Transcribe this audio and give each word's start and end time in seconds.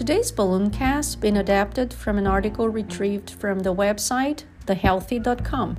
Today's 0.00 0.32
balloon 0.32 0.70
cast 0.70 1.10
has 1.10 1.16
been 1.16 1.36
adapted 1.36 1.92
from 1.92 2.16
an 2.16 2.26
article 2.26 2.70
retrieved 2.70 3.32
from 3.32 3.58
the 3.58 3.74
website 3.74 4.44
thehealthy.com. 4.64 5.76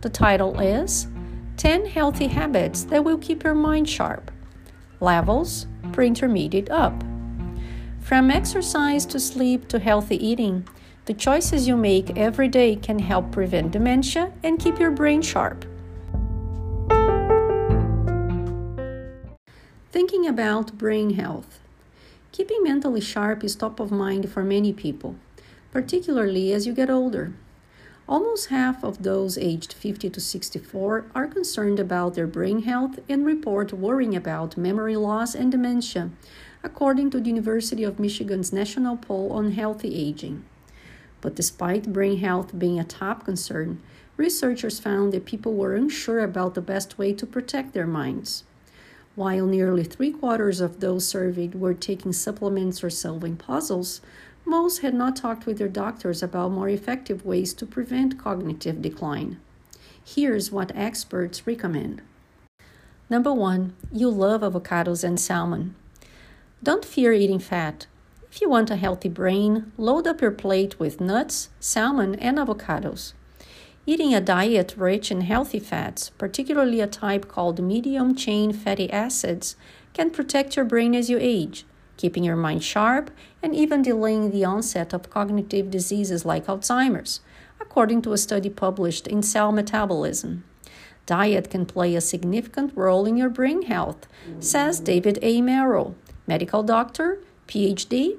The 0.00 0.08
title 0.08 0.58
is 0.58 1.08
10 1.58 1.84
Healthy 1.84 2.28
Habits 2.28 2.84
That 2.84 3.04
Will 3.04 3.18
Keep 3.18 3.44
Your 3.44 3.54
Mind 3.54 3.86
Sharp. 3.86 4.30
Levels 4.98 5.66
pre 5.92 6.06
intermediate 6.06 6.70
up. 6.70 7.04
From 8.00 8.30
exercise 8.30 9.04
to 9.04 9.20
sleep 9.20 9.68
to 9.68 9.78
healthy 9.78 10.16
eating, 10.26 10.66
the 11.04 11.12
choices 11.12 11.68
you 11.68 11.76
make 11.76 12.16
every 12.16 12.48
day 12.48 12.76
can 12.76 12.98
help 12.98 13.30
prevent 13.30 13.72
dementia 13.72 14.32
and 14.42 14.58
keep 14.58 14.78
your 14.78 14.90
brain 14.90 15.20
sharp. 15.20 15.66
Thinking 19.92 20.26
about 20.26 20.78
brain 20.78 21.10
health. 21.10 21.60
Keeping 22.32 22.62
mentally 22.62 23.00
sharp 23.00 23.42
is 23.42 23.56
top 23.56 23.80
of 23.80 23.90
mind 23.90 24.30
for 24.30 24.44
many 24.44 24.72
people, 24.72 25.16
particularly 25.72 26.52
as 26.52 26.64
you 26.64 26.72
get 26.72 26.88
older. 26.88 27.32
Almost 28.08 28.50
half 28.50 28.84
of 28.84 29.02
those 29.02 29.36
aged 29.36 29.72
50 29.72 30.10
to 30.10 30.20
64 30.20 31.06
are 31.12 31.26
concerned 31.26 31.80
about 31.80 32.14
their 32.14 32.28
brain 32.28 32.62
health 32.62 33.00
and 33.08 33.26
report 33.26 33.72
worrying 33.72 34.14
about 34.14 34.56
memory 34.56 34.94
loss 34.94 35.34
and 35.34 35.50
dementia, 35.50 36.10
according 36.62 37.10
to 37.10 37.20
the 37.20 37.28
University 37.28 37.82
of 37.82 37.98
Michigan's 37.98 38.52
National 38.52 38.96
Poll 38.96 39.32
on 39.32 39.52
Healthy 39.52 39.92
Aging. 39.94 40.44
But 41.20 41.34
despite 41.34 41.92
brain 41.92 42.18
health 42.18 42.56
being 42.56 42.78
a 42.78 42.84
top 42.84 43.24
concern, 43.24 43.82
researchers 44.16 44.78
found 44.78 45.12
that 45.12 45.24
people 45.24 45.54
were 45.54 45.74
unsure 45.74 46.20
about 46.20 46.54
the 46.54 46.62
best 46.62 46.96
way 46.96 47.12
to 47.12 47.26
protect 47.26 47.74
their 47.74 47.86
minds. 47.86 48.44
While 49.20 49.44
nearly 49.44 49.84
three 49.84 50.12
quarters 50.12 50.62
of 50.62 50.80
those 50.80 51.06
surveyed 51.06 51.54
were 51.54 51.74
taking 51.74 52.14
supplements 52.14 52.82
or 52.82 52.88
solving 52.88 53.36
puzzles, 53.36 54.00
most 54.46 54.78
had 54.78 54.94
not 54.94 55.14
talked 55.14 55.44
with 55.44 55.58
their 55.58 55.68
doctors 55.68 56.22
about 56.22 56.52
more 56.52 56.70
effective 56.70 57.22
ways 57.22 57.52
to 57.52 57.66
prevent 57.66 58.18
cognitive 58.18 58.80
decline. 58.80 59.38
Here's 60.02 60.50
what 60.50 60.74
experts 60.74 61.46
recommend. 61.46 62.00
Number 63.10 63.30
one, 63.30 63.74
you 63.92 64.08
love 64.08 64.40
avocados 64.40 65.04
and 65.04 65.20
salmon. 65.20 65.74
Don't 66.62 66.86
fear 66.86 67.12
eating 67.12 67.40
fat. 67.40 67.88
If 68.32 68.40
you 68.40 68.48
want 68.48 68.70
a 68.70 68.76
healthy 68.76 69.10
brain, 69.10 69.70
load 69.76 70.06
up 70.06 70.22
your 70.22 70.30
plate 70.30 70.80
with 70.80 70.98
nuts, 70.98 71.50
salmon, 71.60 72.14
and 72.14 72.38
avocados. 72.38 73.12
Eating 73.90 74.14
a 74.14 74.20
diet 74.20 74.76
rich 74.76 75.10
in 75.10 75.22
healthy 75.22 75.58
fats, 75.58 76.10
particularly 76.10 76.80
a 76.80 76.86
type 76.86 77.26
called 77.26 77.58
medium 77.60 78.14
chain 78.14 78.52
fatty 78.52 78.88
acids, 78.92 79.56
can 79.94 80.10
protect 80.10 80.54
your 80.54 80.64
brain 80.64 80.94
as 80.94 81.10
you 81.10 81.18
age, 81.20 81.66
keeping 81.96 82.22
your 82.22 82.36
mind 82.36 82.62
sharp 82.62 83.10
and 83.42 83.52
even 83.52 83.82
delaying 83.82 84.30
the 84.30 84.44
onset 84.44 84.92
of 84.92 85.10
cognitive 85.10 85.72
diseases 85.72 86.24
like 86.24 86.46
Alzheimer's, 86.46 87.18
according 87.60 88.00
to 88.02 88.12
a 88.12 88.16
study 88.16 88.48
published 88.48 89.08
in 89.08 89.24
Cell 89.24 89.50
Metabolism. 89.50 90.44
Diet 91.06 91.50
can 91.50 91.66
play 91.66 91.96
a 91.96 92.00
significant 92.00 92.70
role 92.76 93.06
in 93.06 93.16
your 93.16 93.28
brain 93.28 93.62
health, 93.62 94.06
says 94.38 94.78
David 94.78 95.18
A. 95.20 95.40
Merrill, 95.40 95.96
medical 96.28 96.62
doctor, 96.62 97.18
PhD, 97.48 98.18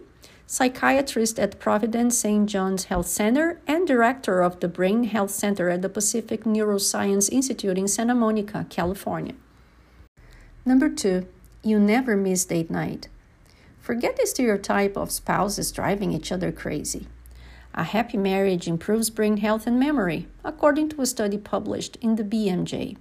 psychiatrist 0.51 1.39
at 1.39 1.61
Providence 1.61 2.17
St. 2.17 2.45
John's 2.45 2.83
Health 2.83 3.07
Center 3.07 3.61
and 3.65 3.87
director 3.87 4.41
of 4.41 4.59
the 4.59 4.67
Brain 4.67 5.05
Health 5.05 5.31
Center 5.31 5.69
at 5.69 5.81
the 5.81 5.87
Pacific 5.87 6.43
Neuroscience 6.43 7.31
Institute 7.31 7.77
in 7.77 7.87
Santa 7.87 8.13
Monica, 8.13 8.65
California. 8.69 9.33
Number 10.65 10.89
two, 10.89 11.25
you 11.63 11.79
never 11.79 12.17
miss 12.17 12.43
date 12.43 12.69
night. 12.69 13.07
Forget 13.79 14.17
the 14.17 14.27
stereotype 14.27 14.97
of 14.97 15.09
spouses 15.09 15.71
driving 15.71 16.11
each 16.11 16.33
other 16.33 16.51
crazy. 16.51 17.07
A 17.73 17.85
happy 17.85 18.17
marriage 18.17 18.67
improves 18.67 19.09
brain 19.09 19.37
health 19.37 19.65
and 19.65 19.79
memory, 19.79 20.27
according 20.43 20.89
to 20.89 21.01
a 21.01 21.05
study 21.05 21.37
published 21.37 21.95
in 22.01 22.17
the 22.17 22.25
BMJ. 22.25 22.97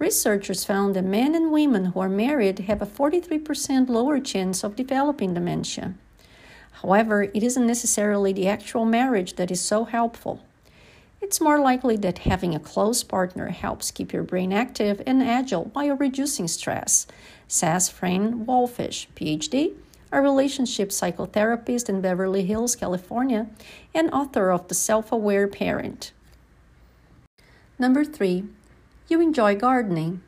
Researchers 0.00 0.64
found 0.64 0.96
that 0.96 1.04
men 1.04 1.36
and 1.36 1.52
women 1.52 1.84
who 1.84 2.00
are 2.00 2.08
married 2.08 2.58
have 2.58 2.82
a 2.82 2.86
43% 2.86 3.88
lower 3.88 4.18
chance 4.18 4.64
of 4.64 4.74
developing 4.74 5.34
dementia. 5.34 5.94
However, 6.82 7.22
it 7.22 7.42
isn't 7.42 7.66
necessarily 7.66 8.32
the 8.32 8.48
actual 8.48 8.84
marriage 8.84 9.36
that 9.36 9.50
is 9.50 9.60
so 9.60 9.84
helpful. 9.84 10.42
It's 11.20 11.40
more 11.40 11.58
likely 11.58 11.96
that 11.98 12.18
having 12.18 12.54
a 12.54 12.60
close 12.60 13.02
partner 13.02 13.48
helps 13.48 13.90
keep 13.90 14.12
your 14.12 14.22
brain 14.22 14.52
active 14.52 15.00
and 15.06 15.22
agile 15.22 15.70
while 15.72 15.96
reducing 15.96 16.48
stress, 16.48 17.06
says 17.48 17.88
Fran 17.88 18.44
Walfish, 18.44 19.06
PhD, 19.16 19.74
a 20.12 20.20
relationship 20.20 20.90
psychotherapist 20.90 21.88
in 21.88 22.00
Beverly 22.00 22.44
Hills, 22.44 22.76
California, 22.76 23.46
and 23.94 24.10
author 24.12 24.50
of 24.50 24.68
The 24.68 24.74
Self 24.74 25.10
Aware 25.10 25.48
Parent. 25.48 26.12
Number 27.78 28.04
three, 28.04 28.44
you 29.08 29.20
enjoy 29.20 29.56
gardening. 29.56 30.22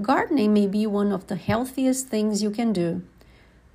Gardening 0.00 0.52
may 0.52 0.66
be 0.66 0.86
one 0.86 1.12
of 1.12 1.26
the 1.26 1.36
healthiest 1.36 2.08
things 2.08 2.42
you 2.42 2.50
can 2.50 2.72
do. 2.72 3.02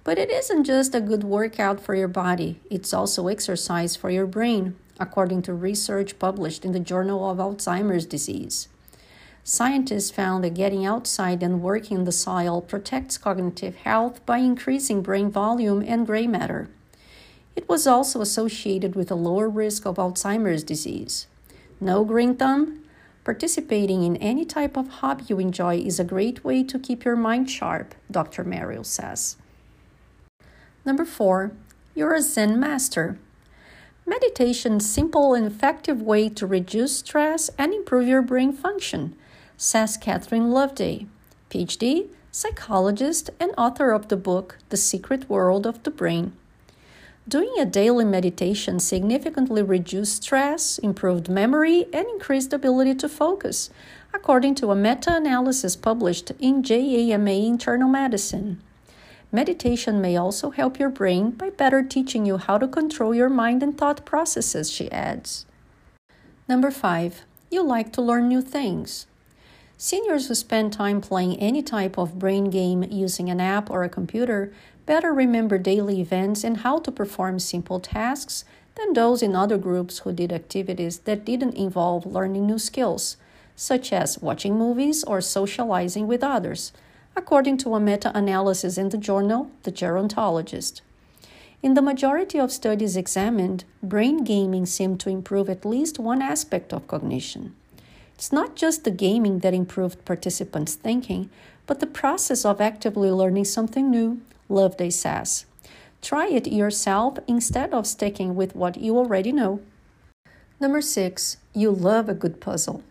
But 0.04 0.18
it 0.18 0.32
isn't 0.32 0.64
just 0.64 0.96
a 0.96 1.02
good 1.02 1.24
workout 1.24 1.80
for 1.80 1.94
your 1.94 2.08
body, 2.08 2.60
it's 2.72 2.94
also 2.94 3.28
exercise 3.28 3.96
for 3.96 4.10
your 4.10 4.26
brain, 4.26 4.76
according 5.00 5.44
to 5.44 5.54
research 5.54 6.18
published 6.18 6.66
in 6.66 6.72
the 6.72 6.80
Journal 6.80 7.30
of 7.30 7.38
Alzheimer's 7.38 8.08
Disease. 8.08 8.68
Scientists 9.44 10.10
found 10.10 10.44
that 10.44 10.56
getting 10.56 10.86
outside 10.86 11.44
and 11.44 11.62
working 11.62 11.98
in 12.00 12.04
the 12.06 12.12
soil 12.12 12.62
protects 12.62 13.18
cognitive 13.18 13.76
health 13.76 14.26
by 14.26 14.38
increasing 14.38 15.02
brain 15.02 15.30
volume 15.30 15.84
and 15.86 16.06
gray 16.08 16.26
matter. 16.26 16.70
It 17.56 17.70
was 17.70 17.86
also 17.86 18.22
associated 18.22 18.96
with 18.96 19.12
a 19.12 19.16
lower 19.16 19.50
risk 19.50 19.86
of 19.86 19.98
Alzheimer's 19.98 20.64
disease. 20.64 21.28
No 21.80 22.04
green 22.06 22.36
thumb? 22.36 22.84
Participating 23.24 24.04
in 24.04 24.18
any 24.18 24.46
type 24.46 24.78
of 24.78 24.88
hobby 24.88 25.26
you 25.28 25.38
enjoy 25.38 25.78
is 25.78 26.00
a 26.00 26.04
great 26.04 26.44
way 26.44 26.64
to 26.64 26.80
keep 26.80 27.04
your 27.04 27.16
mind 27.16 27.52
sharp, 27.52 27.94
Dr. 28.10 28.44
Merrill 28.44 28.84
says. 28.84 29.38
Number 30.84 31.06
four, 31.06 31.52
you're 31.94 32.16
a 32.16 32.22
Zen 32.22 32.60
master. 32.60 33.20
Meditation 34.06 34.80
simple 34.80 35.36
and 35.36 35.46
effective 35.46 36.02
way 36.02 36.28
to 36.30 36.48
reduce 36.48 36.98
stress 36.98 37.50
and 37.58 37.74
improve 37.74 38.08
your 38.08 38.24
brain 38.24 38.52
function, 38.52 39.16
says 39.58 39.96
Catherine 39.96 40.50
Loveday, 40.50 41.06
PhD, 41.52 42.08
psychologist, 42.32 43.30
and 43.40 43.52
author 43.58 43.92
of 43.92 44.08
the 44.08 44.18
book 44.18 44.58
The 44.70 44.78
Secret 44.78 45.30
World 45.30 45.68
of 45.68 45.84
the 45.84 45.92
Brain. 45.92 46.34
Doing 47.28 47.54
a 47.60 47.66
daily 47.66 48.04
meditation 48.04 48.80
significantly 48.80 49.62
reduced 49.62 50.24
stress, 50.24 50.80
improved 50.80 51.30
memory, 51.30 51.86
and 51.94 52.08
increased 52.08 52.52
ability 52.54 52.96
to 52.96 53.08
focus, 53.08 53.70
according 54.14 54.56
to 54.56 54.72
a 54.72 54.76
meta 54.76 55.16
analysis 55.16 55.76
published 55.76 56.32
in 56.40 56.64
JAMA 56.64 57.32
Internal 57.32 57.88
Medicine. 57.88 58.60
Meditation 59.34 60.02
may 60.02 60.18
also 60.18 60.50
help 60.50 60.78
your 60.78 60.90
brain 60.90 61.32
by 61.32 61.50
better 61.50 61.82
teaching 61.82 62.26
you 62.26 62.36
how 62.38 62.58
to 62.58 62.68
control 62.68 63.16
your 63.16 63.30
mind 63.30 63.64
and 63.64 63.78
thought 63.78 64.06
processes, 64.06 64.70
she 64.70 64.92
adds. 64.92 65.46
Number 66.50 66.70
five, 66.70 67.22
you 67.50 67.64
like 67.64 67.94
to 67.94 68.02
learn 68.02 68.28
new 68.28 68.42
things. 68.42 69.08
Seniors 69.78 70.28
who 70.28 70.36
spend 70.36 70.74
time 70.74 71.00
playing 71.00 71.40
any 71.40 71.64
type 71.64 71.98
of 71.98 72.20
brain 72.20 72.50
game 72.50 72.84
using 72.84 73.30
an 73.30 73.40
app 73.40 73.70
or 73.70 73.84
a 73.84 73.90
computer 73.90 74.52
better 74.86 75.14
remember 75.14 75.58
daily 75.58 76.02
events 76.02 76.44
and 76.44 76.58
how 76.58 76.80
to 76.80 76.92
perform 76.92 77.40
simple 77.40 77.80
tasks 77.80 78.44
than 78.76 78.94
those 78.94 79.24
in 79.24 79.34
other 79.34 79.58
groups 79.58 80.00
who 80.00 80.12
did 80.12 80.34
activities 80.34 81.00
that 81.00 81.24
didn't 81.24 81.56
involve 81.56 82.06
learning 82.06 82.46
new 82.46 82.60
skills, 82.60 83.16
such 83.56 83.94
as 83.94 84.20
watching 84.20 84.58
movies 84.58 85.06
or 85.06 85.22
socializing 85.22 86.06
with 86.06 86.22
others 86.22 86.74
according 87.16 87.58
to 87.58 87.76
a 87.76 87.80
meta 87.80 88.12
analysis 88.18 88.78
in 88.78 88.90
the 88.90 88.98
journal 88.98 89.52
The 89.64 89.72
Gerontologist. 89.72 90.82
In 91.62 91.76
the 91.76 91.82
majority 91.82 92.40
of 92.40 92.52
studies 92.52 92.98
examined, 92.98 93.66
brain 93.84 94.24
gaming 94.24 94.66
seemed 94.66 95.00
to 95.02 95.10
improve 95.10 95.50
at 95.50 95.66
least 95.66 96.00
one 96.00 96.22
aspect 96.22 96.74
of 96.74 96.88
cognition. 96.88 97.56
It's 98.16 98.32
not 98.32 98.56
just 98.56 98.84
the 98.84 98.92
gaming 98.92 99.40
that 99.40 99.54
improved 99.54 100.06
participants' 100.06 100.76
thinking, 100.76 101.30
but 101.68 101.80
the 101.80 101.88
process 101.88 102.46
of 102.46 102.62
actively 102.62 103.12
learning 103.12 103.46
something 103.46 103.90
new, 103.90 104.22
Loveday 104.50 104.92
says. 104.92 105.46
Try 106.02 106.28
it 106.28 106.48
yourself 106.48 107.20
instead 107.28 107.74
of 107.74 107.86
sticking 107.86 108.36
with 108.36 108.56
what 108.56 108.78
you 108.78 108.98
already 108.98 109.32
know. 109.32 109.62
Number 110.60 110.82
six, 110.82 111.38
you 111.54 111.72
love 111.72 112.10
a 112.10 112.14
good 112.14 112.42
puzzle. 112.42 112.84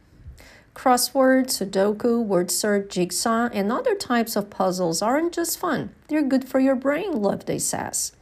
Crossword, 0.75 1.47
Sudoku, 1.47 2.25
word 2.25 2.51
search, 2.51 2.91
jigsaw, 2.91 3.49
and 3.53 3.73
other 3.73 3.95
types 3.95 4.37
of 4.37 4.51
puzzles 4.51 5.03
aren't 5.03 5.35
just 5.35 5.59
fun, 5.59 5.91
they're 6.09 6.23
good 6.23 6.49
for 6.49 6.61
your 6.61 6.77
brain, 6.77 7.13
Loveday 7.13 7.59
says. 7.59 8.13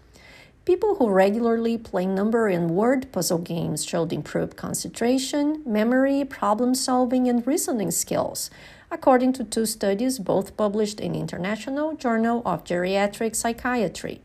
People 0.65 0.97
who 0.97 1.09
regularly 1.09 1.79
play 1.79 2.05
number 2.05 2.49
and 2.49 2.71
word 2.71 3.11
puzzle 3.13 3.39
games 3.39 3.85
showed 3.85 4.13
improved 4.13 4.57
concentration, 4.57 5.63
memory, 5.65 6.25
problem 6.25 6.75
solving, 6.75 7.29
and 7.29 7.47
reasoning 7.47 7.91
skills, 7.91 8.51
according 8.91 9.33
to 9.35 9.45
two 9.45 9.65
studies 9.65 10.19
both 10.19 10.57
published 10.57 11.01
in 11.01 11.15
International 11.15 11.95
Journal 11.95 12.43
of 12.45 12.65
Geriatric 12.65 13.35
Psychiatry. 13.37 14.21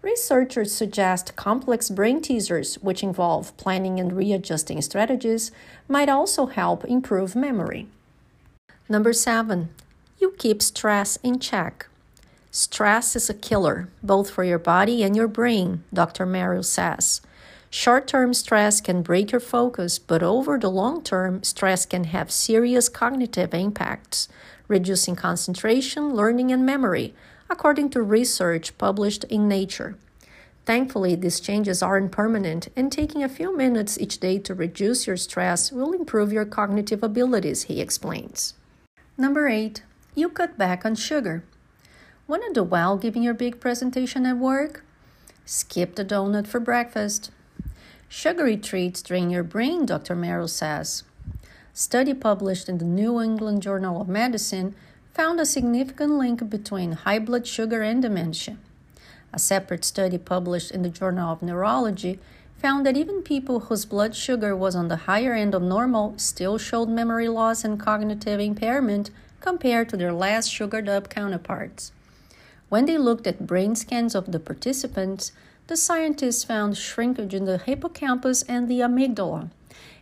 Researchers 0.00 0.72
suggest 0.72 1.34
complex 1.34 1.90
brain 1.90 2.22
teasers, 2.22 2.76
which 2.76 3.02
involve 3.02 3.56
planning 3.56 3.98
and 3.98 4.12
readjusting 4.12 4.80
strategies, 4.80 5.50
might 5.88 6.08
also 6.08 6.46
help 6.46 6.84
improve 6.84 7.34
memory. 7.34 7.88
Number 8.88 9.12
seven, 9.12 9.70
you 10.18 10.34
keep 10.38 10.62
stress 10.62 11.16
in 11.22 11.40
check. 11.40 11.88
Stress 12.50 13.16
is 13.16 13.28
a 13.28 13.34
killer, 13.34 13.88
both 14.02 14.30
for 14.30 14.44
your 14.44 14.58
body 14.58 15.02
and 15.02 15.14
your 15.14 15.28
brain, 15.28 15.84
Dr. 15.92 16.24
Merrill 16.24 16.62
says. 16.62 17.20
Short 17.70 18.06
term 18.06 18.32
stress 18.32 18.80
can 18.80 19.02
break 19.02 19.30
your 19.30 19.40
focus, 19.40 19.98
but 19.98 20.22
over 20.22 20.58
the 20.58 20.70
long 20.70 21.02
term, 21.02 21.42
stress 21.42 21.84
can 21.84 22.04
have 22.04 22.30
serious 22.30 22.88
cognitive 22.88 23.52
impacts, 23.52 24.28
reducing 24.68 25.16
concentration, 25.16 26.14
learning, 26.14 26.50
and 26.50 26.64
memory, 26.64 27.14
according 27.50 27.90
to 27.90 28.02
research 28.02 28.76
published 28.78 29.24
in 29.24 29.48
Nature. 29.48 29.96
Thankfully, 30.66 31.14
these 31.14 31.40
changes 31.40 31.82
aren't 31.82 32.12
permanent, 32.12 32.68
and 32.76 32.92
taking 32.92 33.22
a 33.22 33.28
few 33.28 33.56
minutes 33.56 33.98
each 33.98 34.18
day 34.18 34.38
to 34.40 34.54
reduce 34.54 35.06
your 35.06 35.16
stress 35.16 35.72
will 35.72 35.92
improve 35.92 36.30
your 36.32 36.44
cognitive 36.44 37.02
abilities, 37.02 37.62
he 37.64 37.80
explains. 37.80 38.52
Number 39.16 39.48
8. 39.48 39.82
You 40.14 40.28
cut 40.28 40.58
back 40.58 40.84
on 40.84 40.94
sugar. 40.94 41.42
Want 42.26 42.42
to 42.46 42.52
do 42.52 42.62
well 42.62 42.98
giving 42.98 43.22
your 43.22 43.32
big 43.32 43.60
presentation 43.60 44.26
at 44.26 44.36
work? 44.36 44.84
Skip 45.46 45.94
the 45.94 46.04
donut 46.04 46.46
for 46.46 46.60
breakfast. 46.60 47.30
Sugary 48.10 48.58
treats 48.58 49.00
drain 49.00 49.30
your 49.30 49.42
brain, 49.42 49.86
Dr. 49.86 50.14
Merrill 50.14 50.48
says. 50.48 51.04
Study 51.72 52.12
published 52.12 52.68
in 52.68 52.76
the 52.76 52.84
New 52.84 53.20
England 53.20 53.62
Journal 53.62 54.00
of 54.00 54.08
Medicine 54.08 54.74
found 55.18 55.40
a 55.40 55.44
significant 55.44 56.12
link 56.12 56.48
between 56.48 56.92
high 56.92 57.18
blood 57.18 57.44
sugar 57.44 57.82
and 57.82 58.02
dementia. 58.02 58.56
A 59.32 59.38
separate 59.40 59.84
study 59.84 60.16
published 60.16 60.70
in 60.70 60.82
the 60.82 60.88
Journal 60.88 61.32
of 61.32 61.42
Neurology 61.42 62.20
found 62.58 62.86
that 62.86 62.96
even 62.96 63.22
people 63.22 63.58
whose 63.58 63.84
blood 63.84 64.14
sugar 64.14 64.54
was 64.54 64.76
on 64.76 64.86
the 64.86 65.08
higher 65.10 65.34
end 65.34 65.56
of 65.56 65.62
normal 65.62 66.14
still 66.18 66.56
showed 66.56 66.88
memory 66.88 67.26
loss 67.26 67.64
and 67.64 67.80
cognitive 67.80 68.38
impairment 68.38 69.10
compared 69.40 69.88
to 69.88 69.96
their 69.96 70.12
less 70.12 70.46
sugared 70.46 70.88
up 70.88 71.08
counterparts. 71.10 71.90
When 72.68 72.84
they 72.84 72.96
looked 72.96 73.26
at 73.26 73.44
brain 73.44 73.74
scans 73.74 74.14
of 74.14 74.30
the 74.30 74.38
participants, 74.38 75.32
the 75.66 75.76
scientists 75.76 76.44
found 76.44 76.76
shrinkage 76.76 77.34
in 77.34 77.44
the 77.44 77.58
hippocampus 77.58 78.44
and 78.44 78.68
the 78.68 78.78
amygdala, 78.78 79.50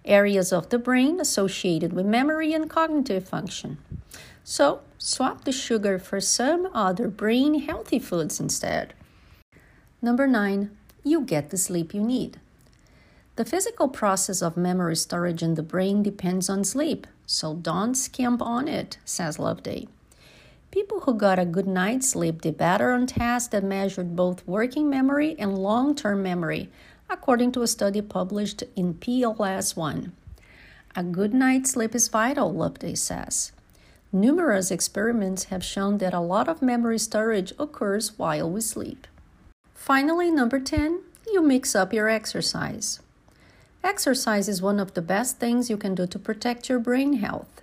areas 0.05 0.53
of 0.53 0.69
the 0.69 0.79
brain 0.79 1.21
associated 1.21 1.95
with 1.95 2.05
memory 2.05 2.53
and 2.53 2.69
cognitive 2.69 3.27
function. 3.27 3.79
So, 4.49 4.83
swap 4.97 5.43
the 5.43 5.51
sugar 5.51 5.99
for 5.99 6.21
some 6.21 6.69
other 6.73 7.09
brain 7.09 7.63
healthy 7.63 7.99
foods 7.99 8.39
instead. 8.39 8.95
Number 10.01 10.29
nine, 10.29 10.71
you 11.03 11.23
get 11.23 11.51
the 11.51 11.57
sleep 11.57 11.93
you 11.93 12.01
need. 12.01 12.39
The 13.35 13.45
physical 13.45 13.89
process 13.89 14.43
of 14.43 14.57
memory 14.57 14.95
storage 14.95 15.43
in 15.43 15.55
the 15.57 15.65
brain 15.65 16.05
depends 16.05 16.49
on 16.49 16.63
sleep, 16.63 17.09
so 17.27 17.55
don't 17.55 17.97
skimp 17.97 18.41
on 18.41 18.69
it, 18.69 18.99
says 19.05 19.41
Loveday. 19.41 19.89
People 20.71 21.01
who 21.01 21.15
got 21.15 21.41
a 21.41 21.45
good 21.45 21.67
night's 21.67 22.11
sleep 22.11 22.41
did 22.41 22.57
better 22.57 22.93
on 22.93 23.09
tests 23.09 23.49
that 23.49 23.65
measured 23.65 24.15
both 24.15 24.47
working 24.47 24.89
memory 24.89 25.35
and 25.41 25.59
long 25.59 25.97
term 25.97 26.23
memory, 26.23 26.71
according 27.11 27.51
to 27.51 27.63
a 27.63 27.67
study 27.67 28.01
published 28.01 28.63
in 28.77 28.95
PLOS 28.95 29.75
One. 29.75 30.13
A 30.95 31.03
good 31.03 31.35
night's 31.35 31.73
sleep 31.73 31.97
is 31.97 32.07
vital, 32.07 32.55
Loveday 32.55 32.97
says. 32.97 33.51
Numerous 34.13 34.71
experiments 34.71 35.45
have 35.45 35.65
shown 35.65 35.99
that 35.99 36.15
a 36.15 36.21
lot 36.21 36.49
of 36.49 36.63
memory 36.63 36.99
storage 36.99 37.53
occurs 37.59 38.17
while 38.17 38.51
we 38.51 38.61
sleep. 38.61 39.07
Finally, 39.75 40.31
number 40.31 40.61
10, 40.61 41.03
you 41.27 41.43
mix 41.43 41.75
up 41.75 41.93
your 41.93 42.09
exercise. 42.09 43.01
Exercise 43.83 44.49
is 44.49 44.63
one 44.63 44.81
of 44.81 44.95
the 44.95 45.03
best 45.03 45.39
things 45.39 45.71
you 45.71 45.77
can 45.77 45.95
do 45.95 46.07
to 46.07 46.19
protect 46.19 46.69
your 46.69 46.79
brain 46.79 47.15
health. 47.15 47.63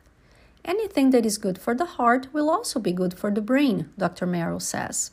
Anything 0.63 1.09
that 1.09 1.25
is 1.25 1.37
good 1.37 1.57
for 1.57 1.75
the 1.75 1.85
heart 1.85 2.27
will 2.33 2.49
also 2.49 2.79
be 2.79 2.93
good 2.93 3.13
for 3.13 3.31
the 3.31 3.41
brain, 3.41 3.89
Dr. 3.97 4.25
Merrill 4.25 4.61
says. 4.61 5.11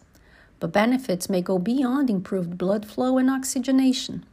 But 0.60 0.72
benefits 0.72 1.28
may 1.28 1.42
go 1.42 1.58
beyond 1.58 2.10
improved 2.10 2.58
blood 2.58 2.86
flow 2.86 3.18
and 3.18 3.28
oxygenation. 3.30 4.24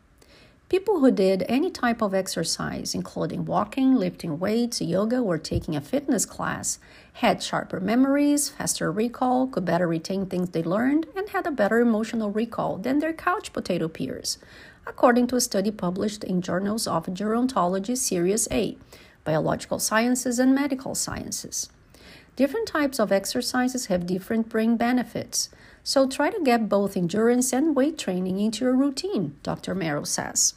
People 0.70 1.00
who 1.00 1.12
did 1.12 1.46
any 1.48 1.72
type 1.72 2.02
of 2.02 2.14
exercise, 2.14 2.94
including 2.94 3.46
walking, 3.46 3.96
lifting 3.96 4.38
weights, 4.38 4.82
yoga, 4.82 5.18
or 5.18 5.38
taking 5.38 5.78
a 5.78 5.82
fitness 5.82 6.26
class, 6.26 6.78
had 7.14 7.42
sharper 7.42 7.80
memories, 7.80 8.50
faster 8.50 8.92
recall, 8.92 9.48
could 9.48 9.64
better 9.64 9.88
retain 9.88 10.26
things 10.26 10.50
they 10.50 10.62
learned, 10.62 11.08
and 11.16 11.30
had 11.30 11.48
a 11.48 11.52
better 11.52 11.80
emotional 11.80 12.32
recall 12.32 12.78
than 12.78 13.00
their 13.00 13.14
couch 13.14 13.54
potato 13.54 13.88
peers, 13.88 14.40
according 14.86 15.28
to 15.28 15.38
a 15.38 15.42
study 15.42 15.72
published 15.72 16.26
in 16.26 16.42
Journals 16.42 16.86
of 16.86 17.06
Gerontology 17.06 17.96
Series 17.96 18.46
A, 18.52 18.78
Biological 19.24 19.80
Sciences 19.80 20.38
and 20.38 20.54
Medical 20.54 20.96
Sciences. 20.96 21.70
Different 22.36 22.68
types 22.68 23.00
of 23.00 23.14
exercises 23.14 23.86
have 23.86 24.06
different 24.06 24.50
brain 24.50 24.76
benefits, 24.76 25.48
so 25.88 26.06
try 26.06 26.30
to 26.30 26.44
get 26.44 26.68
both 26.68 26.98
endurance 26.98 27.54
and 27.54 27.74
weight 27.74 27.98
training 27.98 28.42
into 28.42 28.66
your 28.66 28.76
routine, 28.76 29.38
Dr. 29.42 29.74
Merrill 29.74 30.04
says. 30.04 30.54